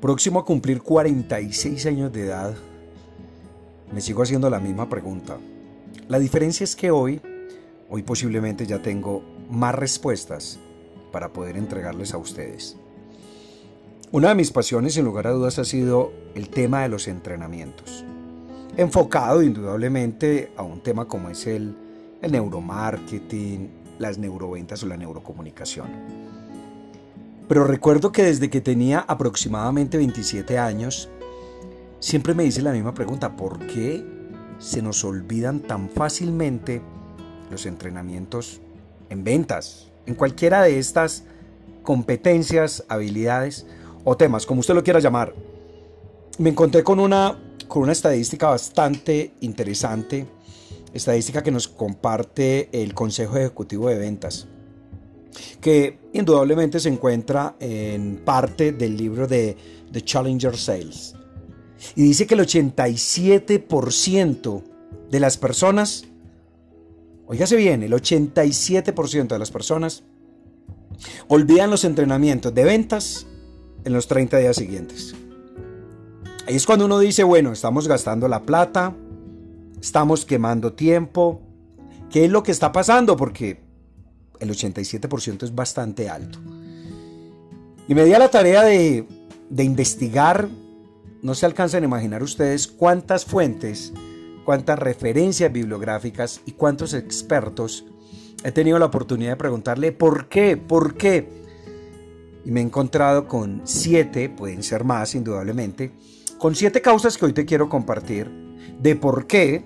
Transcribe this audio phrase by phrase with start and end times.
[0.00, 2.54] Próximo a cumplir 46 años de edad,
[3.92, 5.38] me sigo haciendo la misma pregunta.
[6.06, 7.20] La diferencia es que hoy,
[7.90, 10.60] hoy posiblemente ya tengo más respuestas
[11.10, 12.76] para poder entregarles a ustedes.
[14.12, 18.04] Una de mis pasiones, sin lugar a dudas, ha sido el tema de los entrenamientos.
[18.76, 21.74] Enfocado indudablemente a un tema como es el,
[22.22, 23.68] el neuromarketing,
[23.98, 25.88] las neuroventas o la neurocomunicación.
[27.48, 31.08] Pero recuerdo que desde que tenía aproximadamente 27 años,
[31.98, 34.04] siempre me hice la misma pregunta, ¿por qué
[34.58, 36.82] se nos olvidan tan fácilmente
[37.50, 38.60] los entrenamientos
[39.08, 41.24] en ventas, en cualquiera de estas
[41.82, 43.66] competencias, habilidades
[44.04, 45.34] o temas, como usted lo quiera llamar?
[46.36, 50.26] Me encontré con una, con una estadística bastante interesante,
[50.92, 54.48] estadística que nos comparte el Consejo Ejecutivo de Ventas
[55.68, 59.54] que indudablemente se encuentra en parte del libro de
[59.92, 61.14] The Challenger Sales.
[61.94, 64.62] Y dice que el 87%
[65.10, 66.06] de las personas,
[67.26, 70.04] oígase bien, el 87% de las personas
[71.28, 73.26] olvidan los entrenamientos de ventas
[73.84, 75.14] en los 30 días siguientes.
[76.46, 78.96] Ahí es cuando uno dice, bueno, estamos gastando la plata,
[79.82, 81.42] estamos quemando tiempo,
[82.08, 83.18] ¿qué es lo que está pasando?
[83.18, 83.67] Porque
[84.40, 86.38] el 87% es bastante alto.
[87.88, 89.06] Y me di a la tarea de,
[89.50, 90.48] investigar,
[91.22, 93.92] no se alcanzan a imaginar ustedes cuántas fuentes,
[94.44, 97.86] cuántas referencias bibliográficas y cuántos expertos
[98.44, 101.28] he tenido la oportunidad de preguntarle por qué, por qué.
[102.44, 105.92] Y me he encontrado con siete, pueden ser más indudablemente,
[106.38, 108.30] con siete causas que hoy te quiero compartir
[108.78, 109.64] de por qué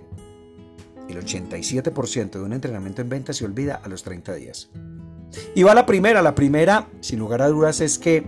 [1.12, 4.70] el 87% de un entrenamiento en venta se olvida a los 30 días.
[5.54, 6.22] Y va la primera.
[6.22, 8.24] La primera, sin lugar a dudas, es que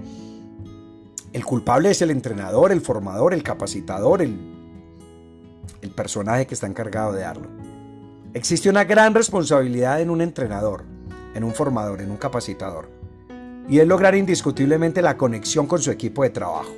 [1.33, 4.39] el culpable es el entrenador, el formador, el capacitador, el,
[5.83, 7.49] el personaje que está encargado de darlo.
[8.33, 10.85] Existe una gran responsabilidad en un entrenador,
[11.35, 12.89] en un formador, en un capacitador.
[13.69, 16.73] Y es lograr indiscutiblemente la conexión con su equipo de trabajo.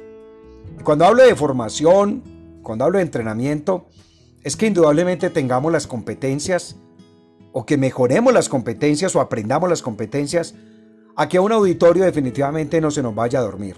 [0.85, 2.23] Cuando hablo de formación,
[2.63, 3.87] cuando hablo de entrenamiento,
[4.47, 6.77] es que indudablemente tengamos las competencias
[7.51, 10.55] o que mejoremos las competencias o aprendamos las competencias
[11.17, 13.75] a que un auditorio definitivamente no se nos vaya a dormir.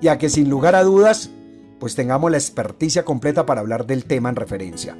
[0.00, 1.30] Y a que sin lugar a dudas,
[1.78, 4.98] pues tengamos la experticia completa para hablar del tema en referencia.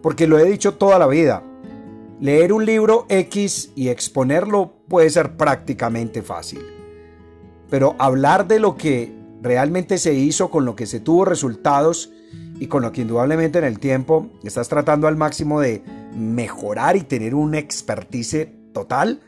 [0.00, 1.42] Porque lo he dicho toda la vida,
[2.20, 6.64] leer un libro X y exponerlo puede ser prácticamente fácil.
[7.68, 12.12] Pero hablar de lo que realmente se hizo, con lo que se tuvo resultados,
[12.58, 15.82] y con lo que indudablemente en el tiempo estás tratando al máximo de
[16.14, 19.20] mejorar y tener una expertise total,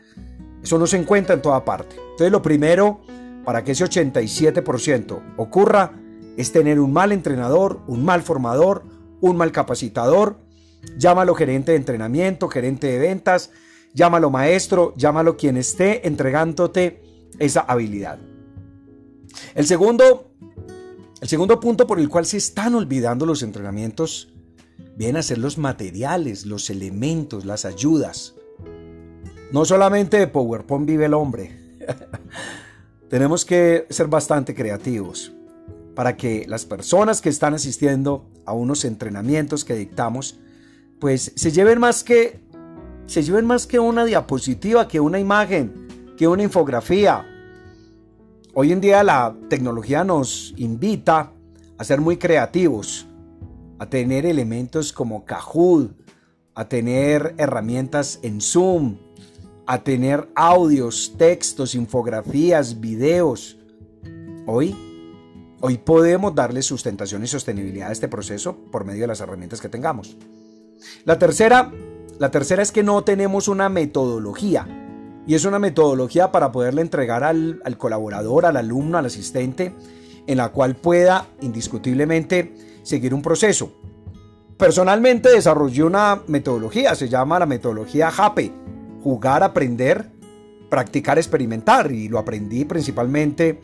[0.63, 1.95] eso no se encuentra en toda parte.
[1.95, 3.01] Entonces lo primero
[3.43, 5.91] para que ese 87% ocurra
[6.37, 8.83] es tener un mal entrenador, un mal formador,
[9.21, 10.39] un mal capacitador,
[10.97, 13.51] llámalo gerente de entrenamiento, gerente de ventas,
[13.93, 17.01] llámalo maestro, llámalo quien esté entregándote
[17.39, 18.19] esa habilidad.
[19.53, 20.34] El segundo
[21.25, 24.31] el segundo punto por el cual se están olvidando los entrenamientos
[24.95, 28.35] vienen a ser los materiales, los elementos, las ayudas.
[29.51, 31.79] No solamente de PowerPoint vive el hombre.
[33.09, 35.33] Tenemos que ser bastante creativos
[35.95, 40.37] para que las personas que están asistiendo a unos entrenamientos que dictamos,
[40.99, 42.39] pues se lleven más que
[43.07, 45.87] se lleven más que una diapositiva, que una imagen,
[46.17, 47.25] que una infografía,
[48.57, 51.33] Hoy en día la tecnología nos invita
[51.77, 53.05] a ser muy creativos,
[53.79, 55.91] a tener elementos como Kahoot,
[56.53, 58.95] a tener herramientas en Zoom,
[59.67, 63.57] a tener audios, textos, infografías, videos.
[64.45, 64.73] Hoy,
[65.59, 69.67] hoy podemos darle sustentación y sostenibilidad a este proceso por medio de las herramientas que
[69.67, 70.15] tengamos.
[71.03, 71.73] La tercera,
[72.19, 74.65] la tercera es que no tenemos una metodología
[75.27, 79.73] y es una metodología para poderle entregar al, colaborador, al alumno, al asistente,
[80.27, 83.73] en la cual pueda indiscutiblemente seguir un proceso.
[84.57, 88.51] Personalmente desarrollé una metodología, se llama la metodología JAPE,
[89.03, 90.11] jugar, aprender,
[90.69, 93.59] practicar, experimentar, y lo aprendí principalmente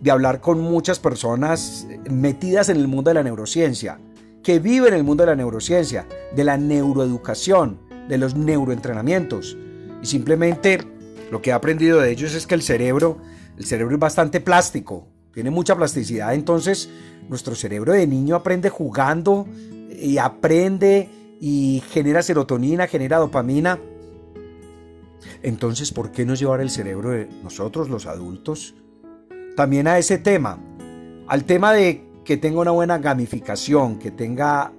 [0.00, 3.98] de hablar con muchas personas metidas en el mundo de la neurociencia,
[4.42, 9.56] que viven en el mundo de la neurociencia, de la neuroeducación, de los neuroentrenamientos,
[10.02, 10.95] y simplemente
[11.30, 13.18] lo que he aprendido de ellos es que el cerebro,
[13.58, 16.88] el cerebro es bastante plástico, tiene mucha plasticidad, entonces
[17.28, 19.46] nuestro cerebro de niño aprende jugando
[19.90, 21.08] y aprende
[21.40, 23.78] y genera serotonina, genera dopamina.
[25.42, 28.74] Entonces, ¿por qué no llevar el cerebro de nosotros, los adultos,
[29.56, 30.58] también a ese tema?
[31.26, 34.72] al tema de que tenga una buena gamificación, que tenga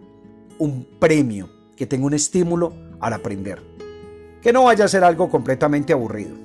[0.60, 3.77] un premio, que tenga un estímulo al aprender.
[4.42, 6.36] Que no vaya a ser algo completamente aburrido.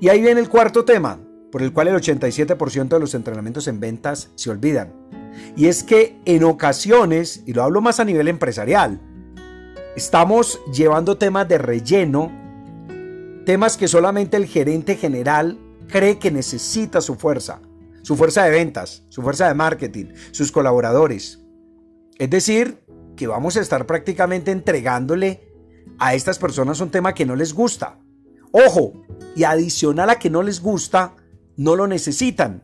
[0.00, 1.18] Y ahí viene el cuarto tema,
[1.50, 4.92] por el cual el 87% de los entrenamientos en ventas se olvidan.
[5.56, 9.00] Y es que en ocasiones, y lo hablo más a nivel empresarial,
[9.96, 12.30] estamos llevando temas de relleno,
[13.44, 15.58] temas que solamente el gerente general
[15.88, 17.60] cree que necesita su fuerza,
[18.02, 21.40] su fuerza de ventas, su fuerza de marketing, sus colaboradores.
[22.18, 22.84] Es decir,
[23.16, 25.47] que vamos a estar prácticamente entregándole
[25.98, 27.98] a estas personas un tema que no les gusta.
[28.52, 28.92] Ojo,
[29.36, 31.16] y adicional a que no les gusta,
[31.56, 32.62] no lo necesitan.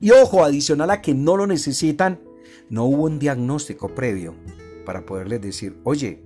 [0.00, 2.20] Y ojo, adicional a que no lo necesitan,
[2.70, 4.34] no hubo un diagnóstico previo
[4.84, 6.22] para poderles decir, oye,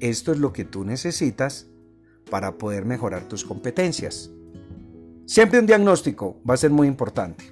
[0.00, 1.68] esto es lo que tú necesitas
[2.30, 4.30] para poder mejorar tus competencias.
[5.26, 7.44] Siempre un diagnóstico va a ser muy importante.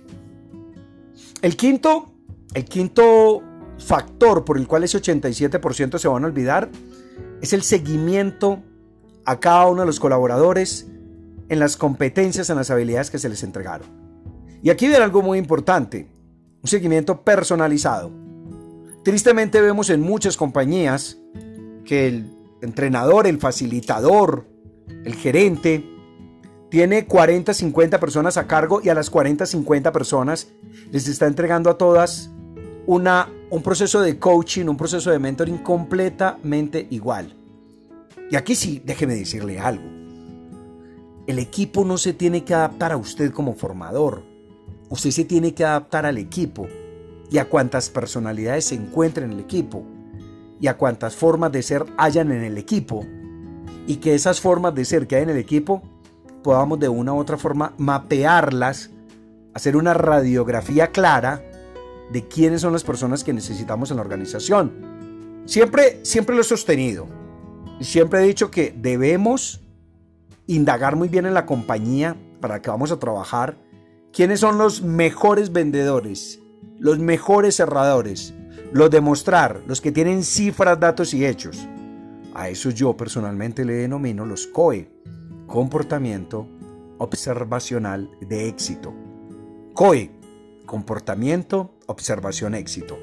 [1.43, 2.13] El quinto,
[2.55, 3.43] el quinto
[3.79, 6.71] factor por el cual ese 87% se van a olvidar
[7.41, 8.63] es el seguimiento
[9.25, 10.87] a cada uno de los colaboradores
[11.49, 13.89] en las competencias, en las habilidades que se les entregaron.
[14.63, 16.09] Y aquí viene algo muy importante,
[16.63, 18.11] un seguimiento personalizado.
[19.03, 21.19] Tristemente vemos en muchas compañías
[21.85, 24.47] que el entrenador, el facilitador,
[25.05, 25.85] el gerente,
[26.71, 30.49] tiene 40, 50 personas a cargo y a las 40, 50 personas
[30.93, 32.31] les está entregando a todas
[32.87, 37.35] una, un proceso de coaching, un proceso de mentoring completamente igual.
[38.31, 39.85] Y aquí sí, déjeme decirle algo.
[41.27, 44.23] El equipo no se tiene que adaptar a usted como formador.
[44.89, 46.67] Usted se tiene que adaptar al equipo
[47.31, 49.85] y a cuántas personalidades se encuentren en el equipo
[50.61, 53.05] y a cuántas formas de ser hayan en el equipo
[53.87, 55.83] y que esas formas de ser que hay en el equipo
[56.43, 58.91] podamos de una u otra forma mapearlas,
[59.55, 61.43] hacer una radiografía clara
[62.13, 64.73] de quiénes son las personas que necesitamos en la organización.
[65.47, 67.21] Siempre, siempre lo he sostenido
[67.81, 69.61] siempre he dicho que debemos
[70.47, 73.57] indagar muy bien en la compañía para que vamos a trabajar,
[74.13, 76.41] quiénes son los mejores vendedores,
[76.79, 78.35] los mejores cerradores,
[78.73, 81.69] los demostrar, los que tienen cifras, datos y hechos.
[82.35, 84.91] A eso yo personalmente le denomino los COE,
[85.47, 86.49] comportamiento
[86.99, 88.95] observacional de éxito.
[89.75, 90.11] COE,
[90.71, 92.97] comportamiento, observación, éxito.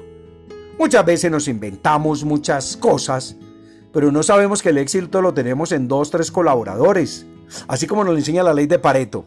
[0.78, 3.36] Muchas veces nos inventamos muchas cosas,
[3.92, 7.26] pero no sabemos que el éxito lo tenemos en dos, tres colaboradores,
[7.66, 9.26] Así como nos lo enseña la ley de Pareto.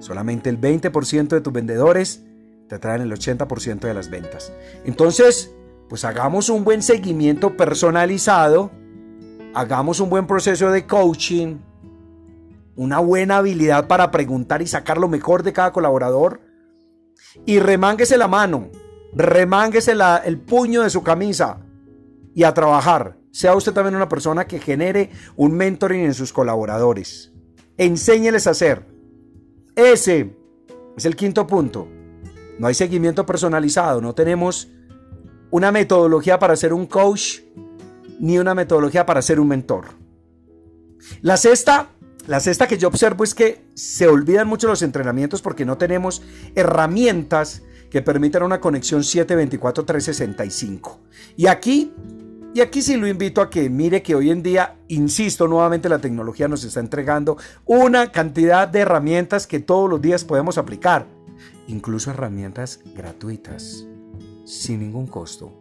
[0.00, 2.22] Solamente el 20% de tus vendedores
[2.68, 4.52] te traen el 80% de las ventas.
[4.84, 5.52] Entonces,
[5.88, 8.70] pues hagamos un buen seguimiento personalizado,
[9.54, 11.58] hagamos un buen proceso de coaching,
[12.76, 16.45] una buena habilidad para preguntar y sacar lo mejor de cada colaborador
[17.44, 18.70] y remánguese la mano,
[19.14, 21.60] remánguese el puño de su camisa
[22.34, 23.16] y a trabajar.
[23.30, 27.32] Sea usted también una persona que genere un mentoring en sus colaboradores.
[27.76, 28.86] Enséñeles a hacer.
[29.74, 30.34] Ese
[30.96, 31.86] es el quinto punto.
[32.58, 34.68] No hay seguimiento personalizado, no tenemos
[35.50, 37.40] una metodología para ser un coach
[38.18, 39.84] ni una metodología para ser un mentor.
[41.20, 41.90] La sexta,
[42.26, 46.22] la sexta que yo observo es que se olvidan mucho los entrenamientos porque no tenemos
[46.54, 50.98] herramientas que permitan una conexión 724-365.
[51.36, 51.92] Y aquí
[52.56, 55.98] y aquí sí lo invito a que mire que hoy en día, insisto nuevamente, la
[55.98, 61.06] tecnología nos está entregando una cantidad de herramientas que todos los días podemos aplicar.
[61.68, 63.84] Incluso herramientas gratuitas,
[64.46, 65.52] sin ningún costo.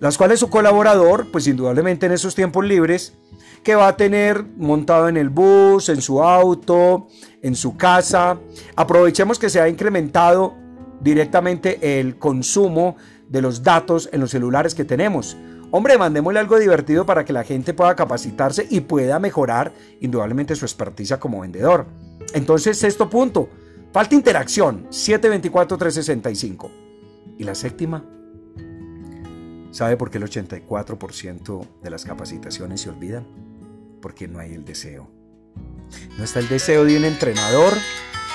[0.00, 3.14] Las cuales su colaborador, pues indudablemente en esos tiempos libres,
[3.62, 7.08] que va a tener montado en el bus, en su auto,
[7.42, 8.38] en su casa.
[8.76, 10.54] Aprovechemos que se ha incrementado
[11.00, 12.96] directamente el consumo
[13.28, 15.36] de los datos en los celulares que tenemos.
[15.70, 20.64] Hombre, mandémosle algo divertido para que la gente pueda capacitarse y pueda mejorar indudablemente su
[20.64, 21.86] experticia como vendedor.
[22.32, 23.50] Entonces, sexto punto,
[23.92, 26.70] falta interacción, 724-365.
[27.36, 28.02] Y la séptima,
[29.70, 33.26] ¿sabe por qué el 84% de las capacitaciones se olvidan?
[34.00, 35.10] Porque no hay el deseo.
[36.16, 37.72] No está el deseo de un entrenador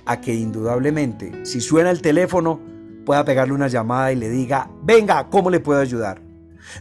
[0.05, 2.59] a que indudablemente, si suena el teléfono,
[3.05, 6.21] pueda pegarle una llamada y le diga, venga, ¿cómo le puedo ayudar?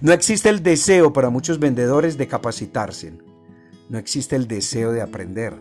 [0.00, 3.12] No existe el deseo para muchos vendedores de capacitarse.
[3.88, 5.60] No existe el deseo de aprender.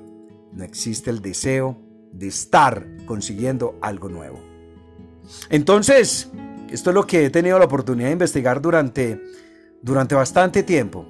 [0.53, 1.77] No existe el deseo
[2.12, 4.39] de estar consiguiendo algo nuevo.
[5.50, 6.29] Entonces,
[6.72, 9.22] esto es lo que he tenido la oportunidad de investigar durante,
[9.82, 11.06] durante bastante tiempo.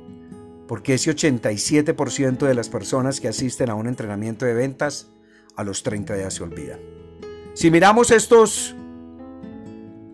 [0.67, 5.11] Porque ese 87% de las personas que asisten a un entrenamiento de ventas
[5.55, 6.79] a los 30 días se olvidan.
[7.53, 8.75] Si miramos estos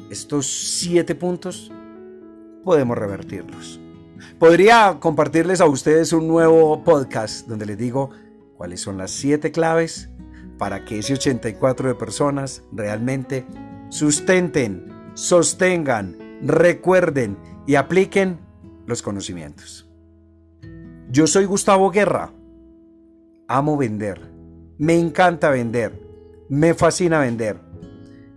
[0.09, 1.71] estos siete puntos,
[2.63, 3.79] podemos revertirlos.
[4.39, 8.11] Podría compartirles a ustedes un nuevo podcast donde les digo
[8.55, 10.09] cuáles son las siete claves
[10.57, 13.45] para que ese 84 de personas realmente
[13.89, 18.37] sustenten, sostengan, recuerden y apliquen
[18.85, 19.89] los conocimientos.
[21.09, 22.31] Yo soy Gustavo Guerra.
[23.47, 24.21] Amo vender.
[24.77, 25.99] Me encanta vender.
[26.49, 27.59] Me fascina vender.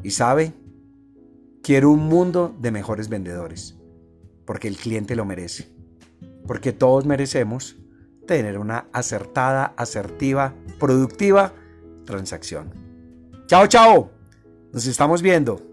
[0.03, 0.55] Y sabe,
[1.63, 3.77] quiero un mundo de mejores vendedores.
[4.47, 5.71] Porque el cliente lo merece.
[6.47, 7.77] Porque todos merecemos
[8.27, 11.53] tener una acertada, asertiva, productiva
[12.07, 12.73] transacción.
[13.47, 14.11] Chao, chao.
[14.73, 15.70] Nos estamos viendo.